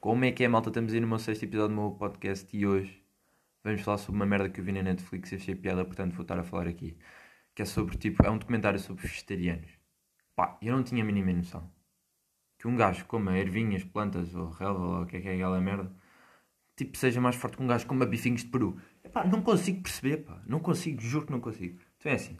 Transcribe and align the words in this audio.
Como 0.00 0.24
é 0.24 0.30
que 0.30 0.44
é, 0.44 0.48
malta? 0.48 0.68
Estamos 0.70 0.92
aí 0.92 1.00
no 1.00 1.08
meu 1.08 1.18
sexto 1.18 1.42
episódio 1.42 1.74
do 1.74 1.82
meu 1.82 1.90
podcast 1.90 2.56
e 2.56 2.64
hoje 2.64 3.02
vamos 3.64 3.80
falar 3.80 3.98
sobre 3.98 4.14
uma 4.14 4.26
merda 4.26 4.48
que 4.48 4.60
eu 4.60 4.64
vi 4.64 4.70
na 4.70 4.80
Netflix 4.80 5.32
e 5.32 5.34
achei 5.34 5.56
piada, 5.56 5.84
portanto 5.84 6.12
vou 6.12 6.22
estar 6.22 6.38
a 6.38 6.44
falar 6.44 6.68
aqui. 6.68 6.96
Que 7.52 7.62
é 7.62 7.64
sobre, 7.64 7.98
tipo, 7.98 8.24
é 8.24 8.30
um 8.30 8.38
documentário 8.38 8.78
sobre 8.78 9.02
vegetarianos. 9.08 9.68
Pá, 10.36 10.56
eu 10.62 10.76
não 10.76 10.84
tinha 10.84 11.02
a 11.02 11.06
mínima 11.06 11.32
noção. 11.32 11.68
Que 12.58 12.68
um 12.68 12.76
gajo 12.76 13.06
coma 13.06 13.36
ervinhas, 13.36 13.82
plantas 13.82 14.36
ou 14.36 14.50
relva 14.50 14.80
ou 14.80 15.02
o 15.02 15.06
que 15.06 15.16
é 15.16 15.20
que 15.20 15.28
é 15.28 15.34
aquela 15.34 15.60
merda, 15.60 15.92
tipo, 16.76 16.96
seja 16.96 17.20
mais 17.20 17.34
forte 17.34 17.56
que 17.56 17.62
um 17.64 17.66
gajo 17.66 17.86
coma 17.86 18.06
bifinhos 18.06 18.42
de 18.42 18.48
peru. 18.50 18.80
Epá, 19.02 19.24
não 19.24 19.42
consigo 19.42 19.82
perceber, 19.82 20.18
pá. 20.18 20.40
Não 20.46 20.60
consigo, 20.60 21.00
juro 21.00 21.26
que 21.26 21.32
não 21.32 21.40
consigo. 21.40 21.80
Então 21.98 22.12
é 22.12 22.14
assim. 22.14 22.38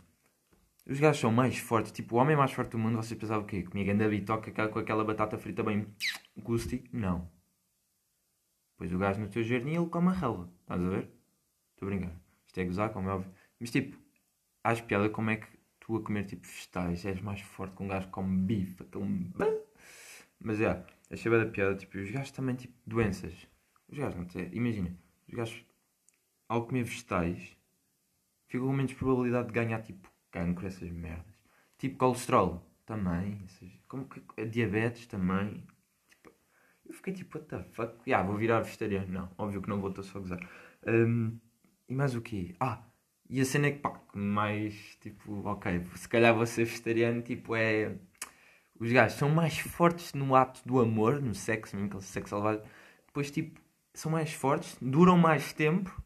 Os 0.86 1.00
gajos 1.00 1.20
são 1.20 1.32
mais 1.32 1.58
fortes, 1.58 1.90
tipo, 1.90 2.14
o 2.16 2.18
homem 2.20 2.36
mais 2.36 2.52
forte 2.52 2.70
do 2.70 2.78
mundo, 2.78 2.96
vocês 2.96 3.18
pensavam 3.18 3.42
o 3.42 3.46
quê? 3.46 3.64
Comia 3.64 3.84
ganda 3.84 4.08
bitoca 4.08 4.52
com 4.68 4.78
aquela 4.78 5.04
batata 5.04 5.36
frita 5.36 5.64
bem 5.64 5.86
gusti? 6.36 6.84
Não. 6.92 7.36
Pois 8.78 8.92
o 8.92 8.98
gajo 8.98 9.20
no 9.20 9.28
teu 9.28 9.42
jardim 9.42 9.74
ele 9.74 9.88
come 9.88 10.08
a 10.08 10.12
relva. 10.12 10.48
Estás 10.62 10.82
a 10.82 10.88
ver? 10.88 11.10
Estou 11.74 11.88
a 11.88 11.90
brincar. 11.90 12.16
Isto 12.46 12.60
é 12.60 12.64
gozar, 12.64 12.92
como 12.92 13.10
é 13.10 13.12
óbvio. 13.12 13.30
Mas 13.60 13.70
tipo, 13.70 13.98
acho 14.64 14.84
piada 14.84 15.10
como 15.10 15.30
é 15.30 15.36
que 15.36 15.48
tu 15.80 15.96
a 15.96 16.02
comer 16.02 16.24
tipo 16.24 16.46
vegetais 16.46 17.04
és 17.04 17.20
mais 17.20 17.40
forte 17.40 17.76
que 17.76 17.82
um 17.82 17.88
gajo 17.88 18.06
que 18.06 18.12
come 18.12 18.36
bife, 18.36 18.82
aquele. 18.82 19.04
Mas 20.40 20.60
é, 20.60 20.64
yeah, 20.64 20.86
achei 21.10 21.30
bem 21.30 21.44
da 21.44 21.50
piada, 21.50 21.74
tipo, 21.74 21.98
os 21.98 22.10
gajos 22.10 22.30
também, 22.30 22.54
tipo, 22.54 22.74
doenças. 22.86 23.34
Os 23.88 23.98
gajos, 23.98 24.16
não 24.16 24.28
sei, 24.30 24.48
imagina, 24.52 24.96
os 25.26 25.34
gajos 25.34 25.64
ao 26.48 26.66
comer 26.66 26.84
vegetais 26.84 27.56
ficam 28.46 28.66
com 28.68 28.72
menos 28.72 28.92
probabilidade 28.94 29.48
de 29.48 29.54
ganhar 29.54 29.82
tipo 29.82 30.08
cancro, 30.30 30.66
essas 30.66 30.90
merdas. 30.90 31.34
Tipo 31.78 31.96
colesterol 31.98 32.64
também, 32.86 33.42
essas, 33.44 33.70
como 33.88 34.06
que 34.08 34.46
diabetes 34.46 35.06
também. 35.06 35.64
Eu 36.88 36.94
fiquei 36.94 37.12
tipo, 37.12 37.38
what 37.38 37.48
the 37.48 37.62
fuck? 37.72 37.94
Yeah, 38.06 38.26
vou 38.26 38.36
virar 38.36 38.60
vegetariano. 38.60 39.12
Não, 39.12 39.30
óbvio 39.36 39.62
que 39.62 39.68
não 39.68 39.80
vou, 39.80 39.90
estou 39.90 40.04
só 40.04 40.18
a 40.18 40.20
gozar. 40.20 40.40
Um, 40.86 41.38
e 41.88 41.94
mais 41.94 42.14
o 42.14 42.20
quê? 42.22 42.54
Ah, 42.58 42.82
e 43.28 43.40
a 43.40 43.44
cena 43.44 43.66
é 43.68 43.72
que 43.72 43.80
pá, 43.80 44.00
mais 44.14 44.74
tipo, 45.00 45.46
ok, 45.46 45.84
se 45.96 46.08
calhar 46.08 46.34
vou 46.34 46.46
ser 46.46 46.64
vegetariano, 46.64 47.22
tipo, 47.22 47.54
é. 47.54 47.94
Os 48.80 48.90
gajos 48.92 49.18
são 49.18 49.28
mais 49.28 49.58
fortes 49.58 50.14
no 50.14 50.34
ato 50.36 50.62
do 50.66 50.80
amor, 50.80 51.20
no 51.20 51.34
sexo, 51.34 51.76
mesmo 51.76 51.88
aquele 51.88 52.02
sexo 52.02 52.30
salvado. 52.30 52.62
Depois, 53.06 53.30
tipo, 53.30 53.60
são 53.92 54.12
mais 54.12 54.32
fortes, 54.32 54.76
duram 54.80 55.18
mais 55.18 55.52
tempo 55.52 56.02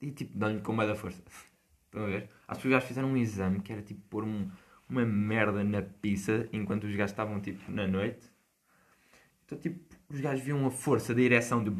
e 0.00 0.10
tipo, 0.10 0.36
dão-lhe 0.36 0.60
com 0.60 0.74
da 0.76 0.94
força. 0.94 1.22
Estão 1.86 2.04
a 2.04 2.06
ver? 2.06 2.28
Que 2.28 2.66
os 2.66 2.72
gajos 2.72 2.88
fizeram 2.88 3.08
um 3.08 3.16
exame 3.16 3.60
que 3.60 3.72
era 3.72 3.82
tipo 3.82 4.00
pôr 4.08 4.24
um, 4.24 4.50
uma 4.88 5.04
merda 5.04 5.62
na 5.62 5.82
pizza 5.82 6.48
enquanto 6.52 6.84
os 6.84 6.94
gajos 6.94 7.12
estavam 7.12 7.40
tipo 7.40 7.70
na 7.70 7.86
noite. 7.86 8.30
Então 9.50 9.58
tipo, 9.58 9.96
os 10.08 10.20
gajos 10.20 10.44
viam 10.44 10.64
a 10.64 10.70
força 10.70 11.12
da 11.12 11.20
ereção 11.20 11.64
de! 11.64 11.70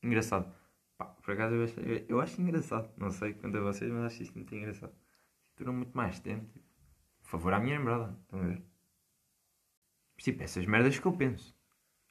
Engraçado. 0.00 0.54
Pá, 0.96 1.06
por 1.06 1.32
acaso 1.32 1.56
eu 1.56 1.64
acho, 1.64 1.80
eu, 1.80 2.20
acho 2.20 2.40
engraçado. 2.40 2.88
Não 2.96 3.10
sei 3.10 3.34
quanto 3.34 3.58
a 3.58 3.60
vocês, 3.60 3.90
mas 3.90 4.04
acho 4.04 4.22
isto 4.22 4.34
muito 4.36 4.54
engraçado. 4.54 4.94
Duram 5.56 5.72
muito 5.72 5.96
mais 5.96 6.20
tempo. 6.20 6.46
Tipo. 6.52 6.64
Por 7.22 7.30
favor, 7.30 7.52
à 7.52 7.58
minha 7.58 7.78
namorada. 7.78 8.16
Estão 8.22 8.40
a 8.40 8.42
ver? 8.44 8.62
Tipo, 10.18 10.42
essas 10.44 10.64
merdas 10.66 10.98
que 10.98 11.06
eu 11.06 11.12
penso. 11.12 11.52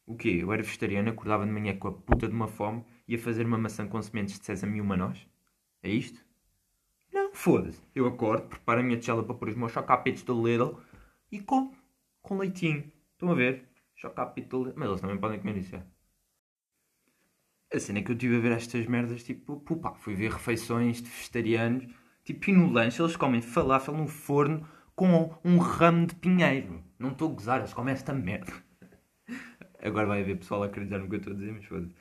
O 0.06 0.18
quê? 0.18 0.40
Eu 0.42 0.52
era 0.52 0.62
vegetariano, 0.62 1.10
acordava 1.10 1.46
de 1.46 1.52
manhã 1.52 1.78
com 1.78 1.88
a 1.88 1.94
puta 1.94 2.28
de 2.28 2.34
uma 2.34 2.48
fome 2.48 2.84
ia 3.08 3.18
fazer 3.18 3.46
uma 3.46 3.58
maçã 3.58 3.88
com 3.88 4.02
sementes 4.02 4.38
de 4.38 4.46
sésamo 4.46 4.76
e 4.76 4.82
uma 4.82 4.98
noz? 4.98 5.26
É 5.82 5.90
isto? 5.90 6.24
Não, 7.12 7.34
foda-se. 7.34 7.82
Eu 7.96 8.06
acordo, 8.06 8.48
preparo 8.48 8.82
a 8.82 8.84
minha 8.84 9.00
tigela 9.00 9.24
para 9.24 9.34
pôr 9.34 9.50
os 9.50 9.56
meus 9.56 9.72
chocapitos 9.72 10.24
do 10.24 10.46
Lidl 10.46 10.80
e 11.32 11.40
como. 11.40 11.74
Com 12.22 12.38
leitinho. 12.38 12.92
Estão 13.20 13.32
a 13.32 13.36
ver? 13.36 13.68
Lidl. 14.38 14.72
Mas 14.78 14.88
eles 14.88 15.02
também 15.02 15.18
podem 15.18 15.40
comer 15.40 15.58
isso, 15.58 15.76
é. 15.76 15.84
A 17.74 17.78
cena 17.78 18.00
é 18.00 18.02
que 18.02 18.12
eu 18.12 18.16
estive 18.16 18.38
a 18.38 18.40
ver 18.40 18.54
estas 18.54 18.86
merdas, 18.88 19.24
tipo, 19.24 19.60
pá, 19.76 19.94
fui 19.94 20.16
ver 20.16 20.32
refeições 20.32 21.02
de 21.02 21.10
vegetarianos, 21.10 21.86
tipo, 22.24 22.50
e 22.50 22.54
no 22.54 22.72
lanche 22.72 23.02
eles 23.02 23.18
comem 23.18 23.42
falafel 23.42 23.94
no 23.94 24.08
forno 24.08 24.66
com 24.96 25.38
um 25.44 25.58
ramo 25.58 26.08
de 26.08 26.16
pinheiro. 26.16 26.82
Não 26.98 27.12
estou 27.12 27.30
a 27.30 27.34
gozar, 27.34 27.60
eles 27.60 27.74
comem 27.74 27.94
esta 27.94 28.14
merda. 28.14 28.54
Agora 29.84 30.08
vai 30.08 30.22
haver 30.22 30.38
pessoal 30.38 30.64
a 30.64 30.68
acreditar 30.68 31.00
no 31.00 31.10
que 31.10 31.16
eu 31.16 31.20
estou 31.20 31.34
a 31.34 31.36
dizer, 31.36 31.52
mas 31.52 31.66
foda-se. 31.66 31.94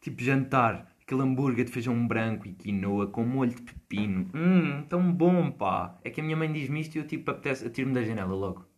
Tipo, 0.00 0.20
jantar, 0.20 0.96
aquele 1.00 1.22
hambúrguer 1.22 1.64
de 1.64 1.70
feijão 1.72 2.08
branco 2.08 2.48
e 2.48 2.54
quinoa 2.54 3.06
com 3.06 3.24
molho 3.24 3.54
de 3.54 3.62
pepino. 3.62 4.28
Hum, 4.34 4.82
tão 4.88 5.12
bom, 5.12 5.52
pá. 5.52 5.96
É 6.02 6.10
que 6.10 6.20
a 6.20 6.24
minha 6.24 6.36
mãe 6.36 6.52
diz-me 6.52 6.80
isto 6.80 6.96
e 6.96 6.98
eu, 6.98 7.06
tipo, 7.06 7.30
apetece, 7.30 7.64
atiro-me 7.68 7.94
da 7.94 8.02
janela 8.02 8.34
logo. 8.34 8.69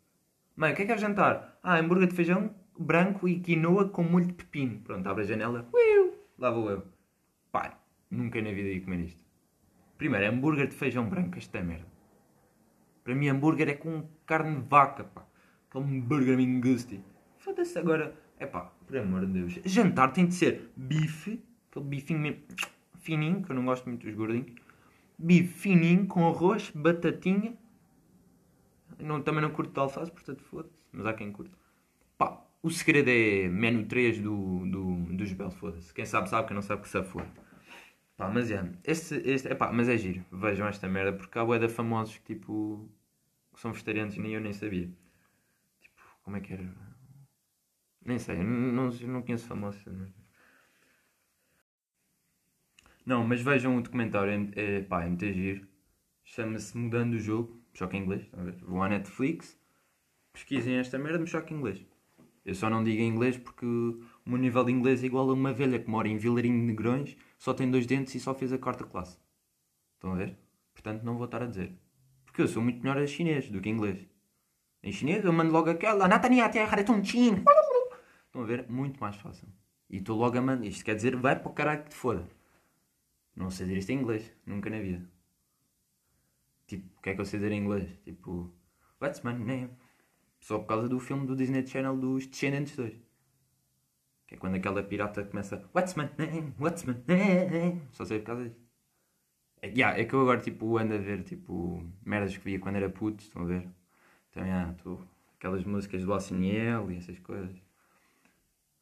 Mãe, 0.54 0.72
o 0.72 0.76
que 0.76 0.82
é 0.82 0.86
que 0.86 0.92
é 0.92 0.98
jantar? 0.98 1.58
Ah, 1.62 1.78
hambúrguer 1.78 2.08
de 2.08 2.14
feijão 2.14 2.54
branco 2.78 3.26
e 3.26 3.40
quinoa 3.40 3.88
com 3.88 4.02
molho 4.02 4.26
de 4.26 4.34
pepino. 4.34 4.80
Pronto, 4.80 5.08
abre 5.08 5.22
a 5.24 5.26
janela. 5.26 5.68
Uiu, 5.72 6.14
lá 6.38 6.50
vou 6.50 6.70
eu. 6.70 6.82
Pai, 7.50 7.72
nunca 8.10 8.40
na 8.42 8.50
vida 8.50 8.68
ia 8.68 8.80
comer 8.80 9.00
isto. 9.00 9.22
Primeiro, 9.96 10.26
hambúrguer 10.26 10.68
de 10.68 10.74
feijão 10.74 11.08
branco, 11.08 11.38
esta 11.38 11.58
é 11.58 11.62
merda. 11.62 11.86
Para 13.02 13.14
mim, 13.14 13.28
hambúrguer 13.28 13.68
é 13.68 13.74
com 13.74 14.06
carne 14.26 14.56
de 14.56 14.68
vaca, 14.68 15.04
pá. 15.04 15.24
Aquele 15.68 15.84
hambúrguer 15.84 16.36
mingusti. 16.36 17.02
Foda-se 17.38 17.78
agora. 17.78 18.14
É 18.38 18.46
pá, 18.46 18.72
por 18.86 18.96
amor 18.96 19.24
de 19.24 19.32
Deus. 19.32 19.58
Jantar 19.64 20.12
tem 20.12 20.26
de 20.26 20.34
ser 20.34 20.70
bife, 20.76 21.42
aquele 21.70 21.84
bifinho 21.86 22.20
mesmo 22.20 22.42
fininho, 23.00 23.42
que 23.42 23.50
eu 23.50 23.56
não 23.56 23.64
gosto 23.64 23.88
muito 23.88 24.04
dos 24.04 24.14
gordinhos. 24.14 24.52
Bife 25.18 25.48
fininho 25.48 26.06
com 26.06 26.26
arroz, 26.28 26.70
batatinha. 26.74 27.54
Não, 28.98 29.22
também 29.22 29.42
não 29.42 29.50
curto 29.50 29.72
de 29.72 29.80
alface, 29.80 30.10
portanto 30.10 30.42
foda-se. 30.44 30.74
Mas 30.92 31.06
há 31.06 31.14
quem 31.14 31.32
curte. 31.32 31.52
Pá, 32.18 32.40
o 32.62 32.70
segredo 32.70 33.08
é 33.08 33.48
menu 33.48 33.86
3 33.86 34.20
do, 34.20 34.66
do, 34.66 35.16
dos 35.16 35.32
Bel, 35.32 35.50
foda-se. 35.50 35.92
Quem 35.94 36.04
sabe 36.04 36.28
sabe, 36.28 36.48
quem 36.48 36.54
não 36.54 36.62
sabe 36.62 36.82
que 36.82 36.88
se 36.88 37.02
foda. 37.02 37.28
Pá, 38.16 38.28
mas 38.28 38.50
é. 38.50 38.70
Este, 38.84 39.16
este, 39.28 39.54
pá, 39.54 39.72
mas 39.72 39.88
é 39.88 39.96
giro. 39.96 40.24
Vejam 40.30 40.66
esta 40.68 40.88
merda, 40.88 41.12
porque 41.12 41.38
há 41.38 41.44
bué 41.44 41.68
famosos 41.68 42.18
que 42.18 42.34
tipo. 42.34 42.88
que 43.54 43.60
são 43.60 43.72
vegetarianos 43.72 44.16
nem 44.16 44.32
eu 44.34 44.40
nem 44.40 44.52
sabia. 44.52 44.88
Tipo, 45.80 46.02
como 46.22 46.36
é 46.36 46.40
que 46.40 46.52
era? 46.52 46.92
Nem 48.04 48.18
sei, 48.18 48.36
não, 48.42 48.90
não, 48.90 49.22
conheço 49.22 49.46
famosos. 49.46 49.84
Não, 53.06 53.26
mas 53.26 53.40
vejam 53.42 53.76
o 53.76 53.82
documentário, 53.82 54.52
é, 54.56 54.78
é, 54.78 54.82
pá, 54.82 55.04
é 55.04 55.08
muito 55.08 55.24
giro. 55.32 55.66
Chama-se 56.24 56.76
Mudando 56.76 57.14
o 57.14 57.18
Jogo, 57.18 57.61
choque 57.72 57.96
em 57.96 58.00
inglês. 58.00 58.26
Vão 58.62 58.82
à 58.82 58.88
Netflix, 58.88 59.58
pesquisem 60.32 60.76
esta 60.76 60.98
merda, 60.98 61.18
me 61.18 61.26
choque 61.26 61.52
em 61.52 61.56
inglês. 61.56 61.84
Eu 62.44 62.54
só 62.54 62.68
não 62.68 62.82
digo 62.82 63.00
em 63.00 63.08
inglês 63.08 63.36
porque 63.36 63.64
o 63.64 64.02
meu 64.26 64.38
nível 64.38 64.64
de 64.64 64.72
inglês 64.72 65.02
é 65.02 65.06
igual 65.06 65.30
a 65.30 65.34
uma 65.34 65.52
velha 65.52 65.78
que 65.78 65.88
mora 65.88 66.08
em 66.08 66.16
Vilarinho 66.16 66.60
de 66.60 66.66
Negrões, 66.66 67.16
só 67.38 67.54
tem 67.54 67.70
dois 67.70 67.86
dentes 67.86 68.14
e 68.14 68.20
só 68.20 68.34
fez 68.34 68.52
a 68.52 68.58
quarta 68.58 68.84
classe. 68.84 69.18
Estão 69.94 70.12
a 70.12 70.16
ver? 70.16 70.36
Portanto, 70.74 71.02
não 71.04 71.16
vou 71.16 71.26
estar 71.26 71.42
a 71.42 71.46
dizer. 71.46 71.72
Porque 72.24 72.42
eu 72.42 72.48
sou 72.48 72.62
muito 72.62 72.80
melhor 72.80 72.98
a 72.98 73.06
chinês 73.06 73.48
do 73.48 73.60
que 73.60 73.68
inglês. 73.68 74.08
Em 74.82 74.90
chinês 74.90 75.24
eu 75.24 75.32
mando 75.32 75.52
logo 75.52 75.70
aquela 75.70 76.08
Natania 76.08 76.48
Terra 76.48 76.82
Tontin. 76.82 77.44
Estão 78.26 78.42
a 78.42 78.46
ver? 78.46 78.68
Muito 78.68 78.98
mais 79.00 79.14
fácil. 79.16 79.46
E 79.88 79.98
estou 79.98 80.18
logo 80.18 80.36
a 80.36 80.40
mandar. 80.40 80.66
Isto 80.66 80.84
quer 80.84 80.96
dizer, 80.96 81.14
vai 81.14 81.38
para 81.38 81.50
o 81.50 81.54
caralho 81.54 81.84
que 81.84 81.90
te 81.90 81.94
foda. 81.94 82.26
Não 83.36 83.50
sei 83.50 83.66
dizer 83.66 83.78
isto 83.78 83.90
em 83.90 83.98
inglês. 83.98 84.32
Nunca 84.44 84.70
na 84.70 84.80
vida. 84.80 85.08
Tipo, 86.72 86.88
o 86.96 87.02
que 87.02 87.10
é 87.10 87.14
que 87.14 87.20
eu 87.20 87.26
sei 87.26 87.38
dizer 87.38 87.52
em 87.52 87.60
inglês? 87.60 87.86
Tipo, 88.02 88.50
what's 88.98 89.20
my 89.22 89.34
name? 89.34 89.68
Só 90.40 90.58
por 90.58 90.66
causa 90.66 90.88
do 90.88 90.98
filme 90.98 91.26
do 91.26 91.36
Disney 91.36 91.66
Channel 91.66 91.94
dos 91.98 92.26
Descendentes 92.26 92.74
2. 92.74 92.94
Que 94.26 94.36
é 94.36 94.38
quando 94.38 94.54
aquela 94.54 94.82
pirata 94.82 95.22
começa 95.22 95.68
What's 95.74 95.94
my 95.96 96.08
name? 96.16 96.54
What's 96.58 96.84
my 96.84 96.94
name? 97.06 97.82
Só 97.92 98.06
sei 98.06 98.20
por 98.20 98.26
causa 98.26 98.44
disso. 98.44 98.58
É, 99.60 99.68
yeah, 99.68 100.00
é 100.00 100.06
que 100.06 100.14
eu 100.14 100.22
agora 100.22 100.40
tipo 100.40 100.78
ando 100.78 100.94
a 100.94 100.96
ver 100.96 101.22
tipo 101.24 101.86
merdas 102.06 102.34
que 102.34 102.42
via 102.42 102.58
quando 102.58 102.76
era 102.76 102.88
puto, 102.88 103.22
estão 103.22 103.42
a 103.42 103.44
ver? 103.44 103.68
Então, 104.30 104.42
yeah, 104.42 104.72
tô, 104.82 104.98
aquelas 105.36 105.62
músicas 105.64 106.02
do 106.02 106.12
Alciniel 106.14 106.90
e 106.90 106.96
essas 106.96 107.18
coisas. 107.18 107.54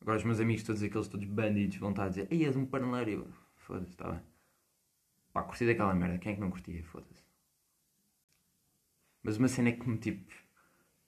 Agora 0.01 0.17
os 0.17 0.25
meus 0.25 0.39
amigos 0.39 0.63
todos 0.63 0.81
aqueles 0.81 1.09
todos 1.09 1.27
bandidos 1.27 1.77
vão 1.79 1.91
estar 1.91 2.05
a 2.05 2.09
dizer 2.09 2.29
Ei, 2.31 2.45
és 2.47 2.55
um 2.55 2.65
paneleiro. 2.65 3.27
Foda-se, 3.57 3.91
está 3.91 4.13
bem. 4.13 4.21
Pá, 5.33 5.43
curti 5.43 5.67
daquela 5.67 5.93
merda. 5.93 6.19
Quem 6.19 6.33
é 6.33 6.35
que 6.37 6.41
não 6.41 6.51
curtia? 6.51 6.85
Foda-se. 6.85 7.30
Mas 9.23 9.37
uma 9.37 9.49
cena 9.49 9.73
que 9.73 9.89
me 9.89 9.99
tipo. 9.99 10.33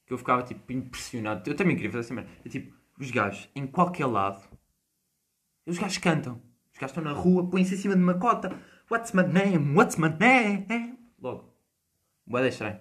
Que 0.06 0.12
eu 0.12 0.18
ficava 0.18 0.42
tipo 0.42 0.72
impressionado. 0.72 1.48
Eu 1.48 1.56
também 1.56 1.76
queria 1.76 1.90
fazer 1.90 2.04
essa 2.04 2.14
merda. 2.14 2.30
É 2.44 2.48
tipo, 2.48 2.74
os 2.98 3.10
gajos 3.10 3.48
em 3.54 3.66
qualquer 3.66 4.06
lado. 4.06 4.42
Os 5.66 5.78
gajos 5.78 5.98
cantam. 5.98 6.42
Os 6.72 6.78
gajos 6.78 6.96
estão 6.96 7.04
na 7.04 7.12
rua, 7.12 7.48
põem-se 7.48 7.74
em 7.74 7.78
cima 7.78 7.96
de 7.96 8.02
uma 8.02 8.18
cota. 8.18 8.58
What's 8.90 9.12
my 9.12 9.22
name? 9.22 9.74
What's 9.74 9.96
my 9.96 10.08
name? 10.08 10.98
Logo. 11.18 11.54
Boa 12.26 12.46
estranho. 12.46 12.80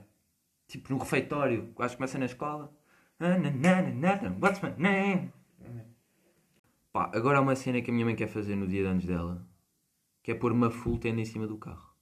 Tipo 0.68 0.94
no 0.94 1.00
refeitório. 1.00 1.72
O 1.72 1.80
gajo 1.80 1.96
começa 1.96 2.18
na 2.18 2.26
escola. 2.26 2.76
What's 3.20 4.62
my 4.62 4.74
name? 4.78 5.32
Pá, 6.92 7.10
agora 7.14 7.38
há 7.38 7.42
uma 7.42 7.56
cena 7.56 7.82
que 7.82 7.90
a 7.90 7.94
minha 7.94 8.06
mãe 8.06 8.16
quer 8.16 8.28
fazer 8.28 8.56
no 8.56 8.68
dia 8.68 8.82
de 8.82 8.88
anos 8.88 9.06
dela. 9.06 9.48
Que 10.24 10.32
é 10.32 10.36
pôr 10.36 10.52
uma 10.52 10.70
full 10.70 10.98
tenda 10.98 11.22
em 11.22 11.26
cima 11.26 11.48
do 11.48 11.58
carro. 11.58 11.96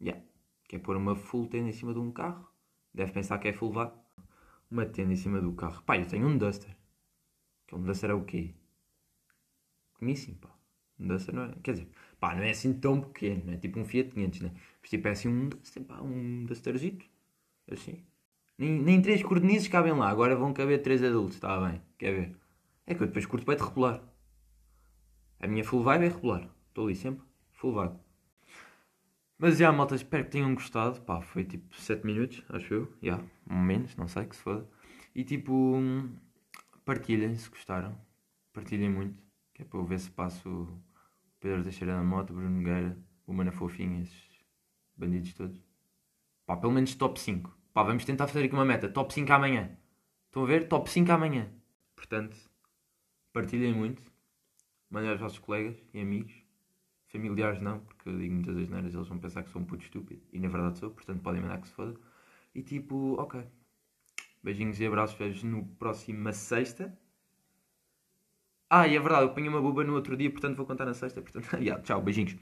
Yeah. 0.00 0.22
Que 0.68 0.76
é 0.76 0.78
pôr 0.78 0.96
uma 0.96 1.16
full 1.16 1.48
tenda 1.48 1.70
em 1.70 1.72
cima 1.72 1.92
de 1.92 1.98
um 1.98 2.12
carro. 2.12 2.46
Deve 2.94 3.12
pensar 3.12 3.38
que 3.38 3.48
é 3.48 3.52
full 3.52 3.72
vá. 3.72 3.92
uma 4.70 4.86
tenda 4.86 5.12
em 5.12 5.16
cima 5.16 5.40
do 5.40 5.52
carro. 5.52 5.82
Pá, 5.82 5.96
eu 5.96 6.06
tenho 6.06 6.28
um 6.28 6.36
Duster. 6.38 6.76
Que 7.66 7.74
um 7.74 7.82
Duster 7.82 8.10
é 8.10 8.14
o 8.14 8.24
quê? 8.24 8.54
Pequeníssimo, 9.94 10.36
pá. 10.36 10.50
Um 11.00 11.08
Duster 11.08 11.34
não 11.34 11.44
é. 11.44 11.54
Quer 11.62 11.72
dizer, 11.72 11.88
pá, 12.20 12.34
não 12.34 12.42
é 12.42 12.50
assim 12.50 12.72
tão 12.74 13.00
pequeno, 13.00 13.46
não 13.46 13.54
é 13.54 13.56
tipo 13.56 13.80
um 13.80 13.84
Fiat 13.84 14.10
500, 14.10 14.40
né? 14.42 14.52
Mas 14.80 14.90
tipo 14.90 15.08
é 15.08 15.10
assim 15.10 15.28
um 15.28 15.48
Duster, 15.48 15.82
pá, 15.84 16.00
um 16.00 16.44
Dusterzito. 16.44 17.04
Assim. 17.70 18.04
Nem, 18.58 18.82
nem 18.82 19.00
três 19.02 19.22
cordenizes 19.22 19.68
cabem 19.68 19.92
lá, 19.92 20.08
agora 20.08 20.34
vão 20.36 20.52
caber 20.52 20.82
três 20.82 21.02
adultos, 21.02 21.36
está 21.36 21.58
bem. 21.66 21.80
Quer 21.96 22.12
ver? 22.12 22.36
É 22.86 22.94
que 22.94 23.02
eu 23.02 23.06
depois 23.06 23.26
curto 23.26 23.46
bem 23.46 23.56
de 23.56 23.62
regular. 23.62 24.02
A 25.40 25.46
minha 25.46 25.64
full 25.64 25.82
vibe 25.82 26.06
é 26.06 26.08
regular. 26.08 26.50
Estou 26.68 26.86
ali 26.86 26.96
sempre, 26.96 27.24
full 27.52 27.72
vibe. 27.72 27.96
Mas 29.38 29.56
já, 29.56 29.70
malta, 29.70 29.94
espero 29.94 30.24
que 30.24 30.30
tenham 30.32 30.52
gostado. 30.54 31.00
Pá, 31.02 31.20
foi 31.20 31.44
tipo 31.44 31.74
7 31.76 32.04
minutos, 32.04 32.42
acho 32.48 32.74
eu. 32.74 32.84
Já, 33.00 33.12
yeah, 33.16 33.24
menos, 33.46 33.94
não 33.96 34.08
sei, 34.08 34.26
que 34.26 34.34
se 34.34 34.42
foda. 34.42 34.68
E 35.14 35.22
tipo, 35.24 35.80
partilhem 36.84 37.34
se 37.36 37.48
gostaram. 37.48 37.96
Partilhem 38.52 38.90
muito. 38.90 39.22
Que 39.54 39.62
é 39.62 39.64
para 39.64 39.78
eu 39.78 39.84
ver 39.84 40.00
se 40.00 40.10
passo 40.10 40.48
o 40.48 40.82
Pedro 41.40 41.62
Teixeira 41.62 41.96
na 41.96 42.02
moto, 42.02 42.32
Bruno 42.32 42.50
Nogueira, 42.50 42.98
o 43.26 43.32
Mana 43.32 43.52
Fofinha, 43.52 44.02
esses 44.02 44.28
bandidos 44.96 45.32
todos. 45.34 45.56
Pá, 46.44 46.56
pelo 46.56 46.72
menos 46.72 46.94
top 46.96 47.20
5. 47.20 47.56
Pá, 47.72 47.84
vamos 47.84 48.04
tentar 48.04 48.26
fazer 48.26 48.44
aqui 48.44 48.54
uma 48.54 48.64
meta. 48.64 48.88
Top 48.88 49.12
5 49.14 49.32
amanhã. 49.32 49.70
Estão 50.26 50.42
a 50.42 50.46
ver? 50.46 50.66
Top 50.68 50.90
5 50.90 51.12
amanhã. 51.12 51.48
Portanto, 51.94 52.36
partilhem 53.32 53.72
muito. 53.72 54.02
Mandem 54.90 55.10
aos 55.10 55.20
vossos 55.20 55.38
colegas 55.38 55.76
e 55.94 56.00
amigos. 56.00 56.37
Familiares 57.08 57.60
não, 57.60 57.80
porque 57.80 58.08
eu 58.08 58.18
digo 58.18 58.34
muitas 58.34 58.56
asneiras, 58.56 58.94
eles 58.94 59.08
vão 59.08 59.18
pensar 59.18 59.42
que 59.42 59.50
sou 59.50 59.60
um 59.62 59.64
puto 59.64 59.82
estúpido. 59.84 60.22
E 60.32 60.38
na 60.38 60.48
verdade 60.48 60.78
sou, 60.78 60.90
portanto 60.90 61.22
podem 61.22 61.40
mandar 61.42 61.60
que 61.60 61.68
se 61.68 61.74
foda. 61.74 61.94
E 62.54 62.62
tipo, 62.62 63.14
ok. 63.20 63.44
Beijinhos 64.42 64.80
e 64.80 64.86
abraços, 64.86 65.16
vejo 65.18 65.46
no 65.46 65.64
próxima 65.76 66.32
sexta. 66.32 66.96
Ah, 68.70 68.86
e 68.86 68.96
é 68.96 69.00
verdade, 69.00 69.24
eu 69.24 69.34
ponho 69.34 69.50
uma 69.50 69.60
boba 69.62 69.84
no 69.84 69.94
outro 69.94 70.16
dia, 70.16 70.30
portanto 70.30 70.56
vou 70.56 70.66
contar 70.66 70.84
na 70.86 70.94
sexta. 70.94 71.20
Portanto, 71.22 71.48
yeah, 71.60 71.82
tchau, 71.82 72.00
beijinhos. 72.02 72.38